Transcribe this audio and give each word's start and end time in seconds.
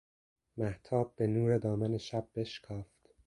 مهتاب 0.57 1.13
به 1.15 1.27
نور 1.27 1.57
دامن 1.57 1.97
شب 1.97 2.27
بشکافت 2.35 3.15